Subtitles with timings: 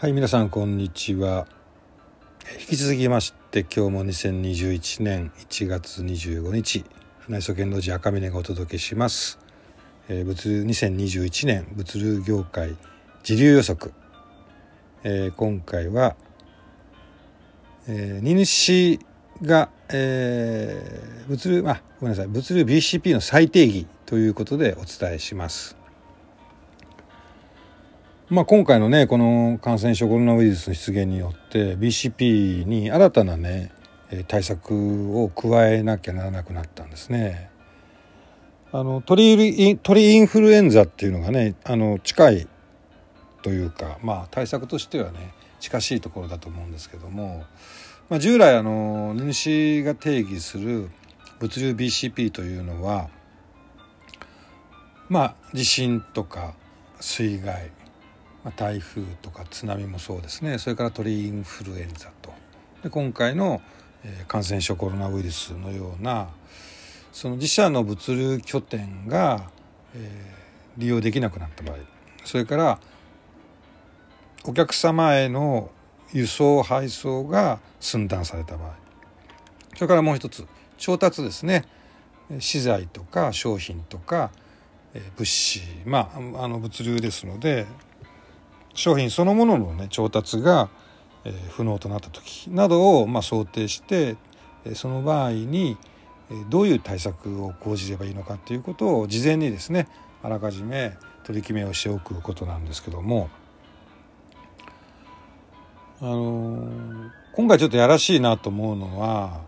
[0.00, 1.46] はい皆さんこんにちは。
[2.58, 6.86] 引き続きまして今日も2021年1月25日
[7.18, 9.38] 船磯剣道寺赤峰がお届けします、
[10.08, 12.78] えー、物流2021年物流業界
[13.24, 13.92] 時流予測、
[15.04, 16.16] えー、今回は、
[17.86, 18.98] えー、荷主
[19.42, 22.28] が、えー、物流あごめんなさい。
[22.28, 25.76] 物流 BCP の再定義ということでお伝えします。
[28.30, 33.72] まあ、今回のねこの感染症コロナウイルスの出現によって BCP に新たなね
[34.28, 37.50] 対策を加えなきゃならなくなったんですね。
[38.70, 42.48] あの鳥鳥インフルエンザっていうのがねあの近い
[43.42, 47.44] というか、まあ、対策としてはね近しいところだと思うんですけども、
[48.08, 50.88] まあ、従来あの荷主が定義する
[51.40, 53.08] 物流 BCP というのは
[55.08, 56.54] まあ地震とか
[57.00, 57.72] 水害
[58.44, 60.58] まあ、台風とか津波もそうですね。
[60.58, 62.32] それから鳥インフルエンザと。
[62.82, 63.60] で今回の、
[64.28, 66.30] 感染症コロナウイルスのような
[67.12, 69.50] その自社の物流拠点が、
[69.94, 71.76] えー、利用できなくなった場合。
[72.24, 72.80] それから
[74.44, 75.70] お客様への
[76.12, 78.70] 輸送配送が寸断された場合。
[79.74, 80.46] それからもう一つ
[80.78, 81.64] 調達ですね。
[82.38, 84.30] 資材とか商品とか
[85.16, 87.66] 物資まああの物流ですので
[88.74, 90.68] 商品そのものの、ね、調達が、
[91.24, 94.16] えー、不能となった時などを、まあ、想定して
[94.74, 95.76] その場合に
[96.48, 99.88] どういう対策を講じればいいのかということを事前にですね
[100.22, 103.30] あらかじめ取り決めをしておくことなんですけども
[106.00, 109.42] あの今回ちょっとやらしいなと思うのは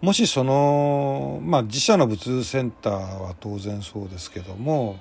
[0.00, 4.98] もしそのまあ自社の物流センターは当然そうですけども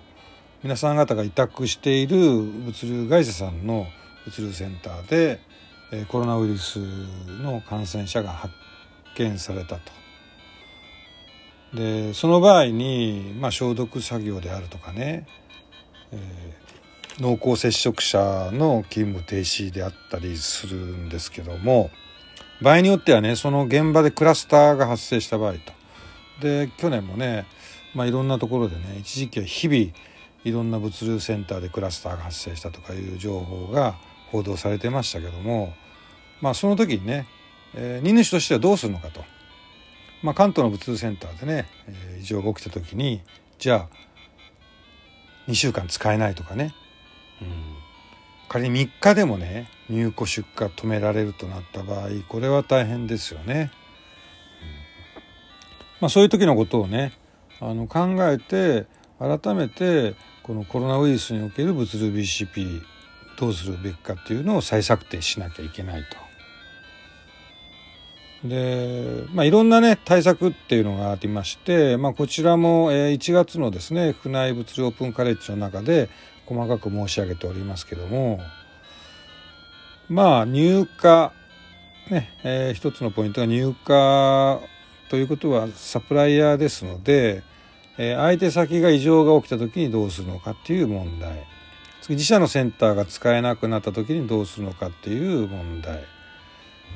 [0.64, 3.86] 皆さん方が委託している物流会社さんの
[4.24, 5.42] 物流センターで
[6.08, 6.80] コロナウイルス
[7.42, 8.54] の感染者が発
[9.16, 9.92] 見されたと。
[11.74, 15.28] でその場合に、まあ、消毒作業であるとかね、
[16.14, 21.90] えー、濃厚接触者の勤務停止であったりするんですけども
[22.62, 25.60] 場合によってはねその現場でクラスターが発生した場合と。
[26.40, 27.48] で去年もね、
[27.94, 30.13] まあ、いろんなところでね一時期は日々
[30.44, 33.96] いろんな物流センターでクラスターが発生したとかいう情報が
[34.32, 35.74] 報道されてましたけども
[36.42, 37.28] まあその時にね、
[37.76, 39.24] えー、荷主としてはどうするのかと、
[40.22, 43.22] まあ、関東の物流センターでね、えー、異常が起きた時に
[43.60, 46.74] じゃあ2週間使えないとかね、
[47.42, 47.48] うん、
[48.50, 53.72] 仮に3日でもね入庫出荷止められるとなった場合これは大変ですよね。
[54.62, 54.68] うん、
[56.02, 57.14] まあ、そういう時のことをね
[57.60, 58.88] あの考えて
[59.20, 62.82] 改めてこのコロナウイルスにおける物流 BCP
[63.40, 66.34] どうするべきかっていうのを再策定しなきゃいけないと。
[68.48, 76.10] で、まあ、いろんなね対策っていうのがありまして、まあ、こちらも1月のですね府内物流オープンカレッジの中で
[76.46, 78.42] 細かく申し上げておりますけども
[80.10, 81.32] まあ入荷
[82.12, 83.76] ね、えー、一つのポイントが入荷
[85.10, 87.44] ということはサプライヤーですので
[87.98, 91.46] え相手先が異常が起きた時にどうするのかっていう問題。
[92.02, 96.04] 次自社のセンターが使えなくなった時にどうするのかっていう問題。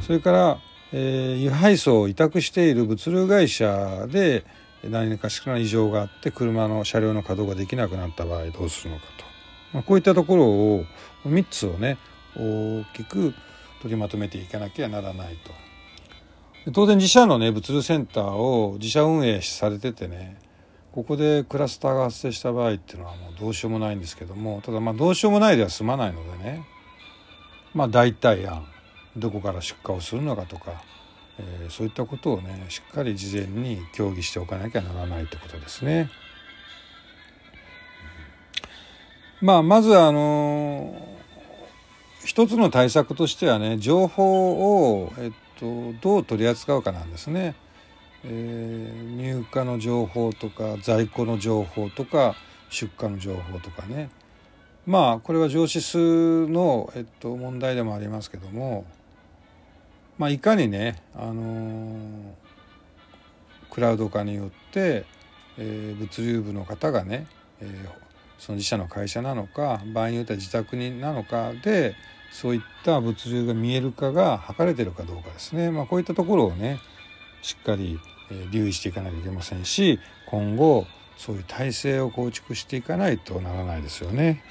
[0.01, 0.59] それから、
[0.91, 4.45] えー、輸配送を委託している物流会社で
[4.83, 9.25] 何かしらの異常があって車の車両の稼働ができなくなった場合どうするのかと、
[9.73, 10.85] まあ、こういったところを
[11.25, 11.97] 3つをね
[12.35, 13.33] 大きく
[13.81, 15.37] 取りまとめていかなきゃならない
[16.65, 16.71] と。
[16.73, 20.37] 当然自社のね物流センターを自社運営されててね
[20.97, 26.65] ここでクラスターが発生した場合っていうのはもうどうしようもないんですけどもただまあどうしようもないでは済まないのでね
[27.75, 28.65] まあ代替案
[29.15, 30.81] どこから出荷をするのかとか、
[31.37, 36.09] えー、そういったことをねしっかり事前に協議しておかなきゃならないってことですね。
[39.39, 40.95] まあまずあの
[42.25, 47.53] 一つの対策としてはね情報を、えっと、どう取り扱うかなんですね。
[48.29, 52.35] えー、入荷の情報とか在庫の情報とか
[52.69, 54.09] 出荷の情報とかね。
[54.85, 58.85] まあこれは上司数の、えっと、問題でもありますけども、
[60.18, 62.33] まあ、いかにね、あのー、
[63.69, 65.06] クラウド化によって、
[65.57, 67.27] えー、物流部の方がね、
[67.59, 67.89] えー、
[68.39, 71.95] その自社の会社なのか場合によっては自宅になのかで
[72.31, 76.79] そういった物流が見えるかが測れてるかどうかですね、まあ、こういったところをね
[77.41, 78.00] しっかり
[78.51, 80.85] 留意していかなきゃいけませんし今後
[81.18, 84.44] そういう体制を構築していかないとならないですよね。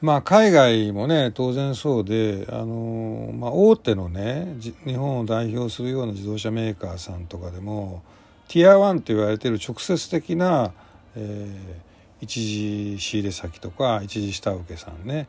[0.00, 8.02] まあ海外もね当然そうであの、まあ、大手のね日本を代表するような自動車メーカーさんとかでも
[8.48, 10.72] ティア1と言われている直接的な、
[11.16, 15.26] えー、一次仕入れ先とか一次下請けさんね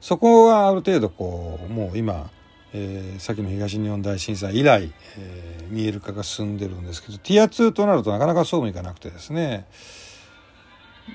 [0.00, 2.30] そこはある程度こうもう今、
[2.72, 9.66] えー、先の東日本大震災以来、えー、見える化が進んでるんですけどティア2となるとなかなかそうもいかなくてですね。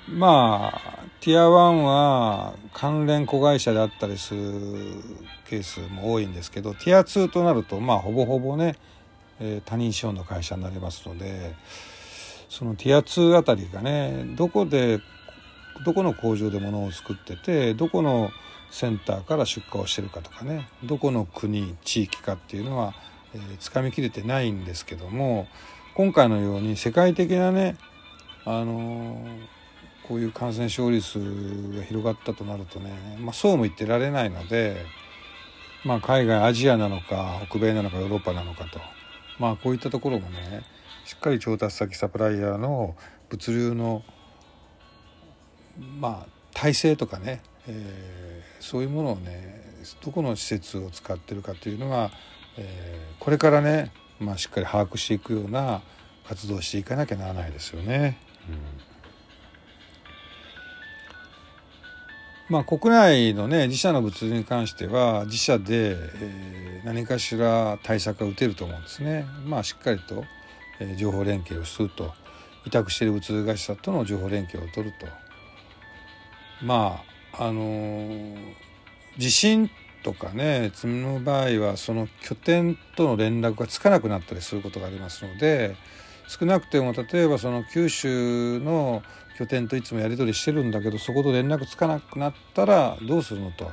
[0.10, 4.42] まあティア1は関連子会社であったりする
[5.50, 8.76] ケースも多いんですけどティア2となるとまあほぼほぼね、
[9.40, 11.56] えー、他人資本の会社になりますので
[12.50, 15.00] そのティア2あたりがねどこで
[15.84, 18.32] どこの工場で物を作っててどこの
[18.72, 22.94] センターから出荷をしてるかとかねどこの国地域かっていうのは、
[23.34, 25.48] えー、つかみきれてないんですけども
[25.96, 27.78] 今回のように世界的なね
[28.46, 29.56] あのー
[30.08, 31.18] こういう感染症率
[31.76, 34.86] が広がったとなるとね、まあ、そうも言ってられないので、
[35.84, 38.80] まあ、海外アジアなのか北米なのかヨーロッパなのかと、
[39.40, 40.64] まあ、こういったところもね
[41.06, 42.96] しっかり調達先サプライヤーの
[43.30, 44.04] 物流の
[46.00, 49.64] まあ体制とかね、えー、そういうものをね
[50.04, 52.12] どこの施設を使ってるかというのは、
[52.58, 55.82] えー、これからね、まあ、しっかり把握していくような
[56.28, 58.18] 活動をしていかなきゃならないですよね。
[58.50, 58.96] うん
[62.48, 69.26] まあ、国内のね自社の物流に関しては自社で、えー、何かしら対策が打てると思うんですね。
[69.46, 70.24] まあ、しっかりと、
[70.80, 72.14] えー、情報連携をすると
[72.68, 75.08] 委託している物流会社との情報連携を取ると
[76.62, 77.04] ま
[77.34, 78.36] ああの、
[79.18, 79.70] 地震
[80.06, 85.76] とかね積みの場合はその拠点との連絡がつかなくなったりすることがありますので
[86.28, 89.02] 少なくても例えばその九州の
[89.38, 93.72] 拠点といつもやり取りしてるんだけどそこと連絡つかなくなったらどうするのと。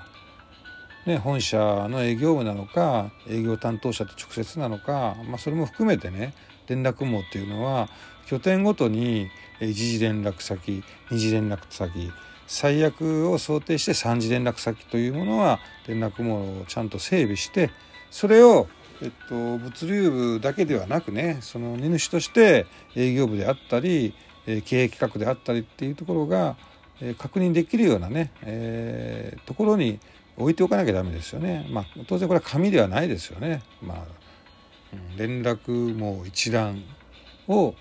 [1.05, 1.59] ね、本社
[1.91, 6.33] の営業部なのか営業担当者と直接なのか、まあ、それも含めてね
[6.69, 7.89] 連絡網っていうのは
[8.27, 9.29] 拠点ごとに
[9.61, 12.13] 一次連絡先二次連絡先
[12.53, 17.71] 最悪を想定して三次連絡先というものは連絡網をちゃんと整備して
[18.11, 18.69] それを
[19.05, 24.15] えっと、物流部だけではなくねその荷主として営業部であったり
[24.47, 26.55] 経営企画であったりっていうところが
[27.19, 29.99] 確認できるようなね、えー、ところに
[30.37, 31.67] 置いておかなきゃダメですよね。
[31.73, 33.63] まあ、当然これは紙ではないですよね。
[33.83, 33.99] まあ、
[35.17, 36.85] 連絡網一覧
[37.49, 37.75] を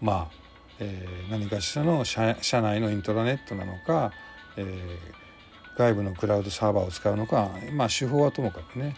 [0.00, 0.43] まあ、
[0.80, 4.12] えー、何かしらの社社内のイントラネットなのか、
[4.56, 8.96] えー、外部のクラウドサーバーを使うのかまあ手法はともかくね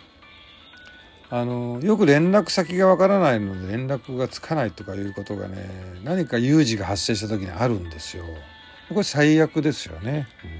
[1.29, 5.69] あのよく連絡先がわからないので連絡がつかないとかいうことがね
[6.05, 8.25] 何か有事が発生した時にあるんですよ。
[8.89, 10.29] これ最悪ですよね。
[10.45, 10.51] うん、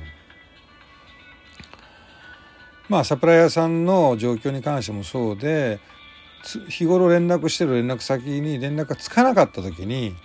[2.89, 5.79] まあサプライヤーさんの状況に関してもそうで
[6.69, 10.17] 日頃連絡してる連絡先に連絡がつかなかった時に、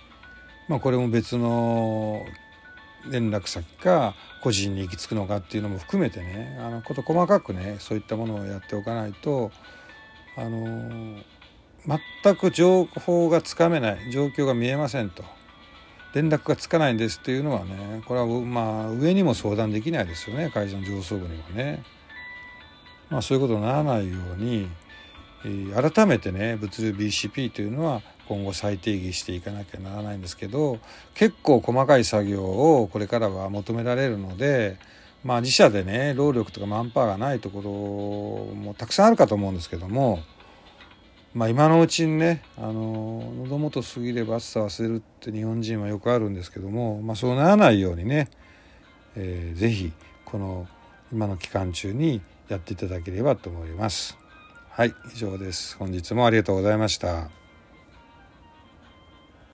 [0.68, 2.24] まあ、これも別の
[3.10, 9.50] 連絡先か個人に行き着くのかっていうのも含めてねあのこと細かくねそういったものをやっておかないと
[10.36, 11.18] あの
[12.24, 15.24] 全く情報がつかめない状況が見えませんと
[16.14, 21.82] 連絡がつかないんですっていうのはねこれはまあ上にも相談できないですよね会社の上層部にもね。
[23.12, 24.70] まあそういうことにならないように、
[25.74, 28.00] 改めてね物流 BCP というのは
[28.32, 30.78] 今後再定義していかなきゃならないんですけど
[31.12, 34.78] 結構細かい作業をこれからは求められるので
[35.22, 40.20] まあ自社でね労力とかマンパワーがないところもたくさんあるかと思うんですけども
[41.34, 48.30] まあ今のうちにねあの喉元過ぎれば暑さ忘れるって日本人はよくあるんですけども、まあ、そうならないようにね、
[49.14, 49.92] えー、ぜひ
[50.24, 50.66] この
[51.12, 54.16] 今の期間中にやっていただければと思います。
[54.70, 55.76] はい以上です。
[55.76, 57.41] 本日もありがとうございました。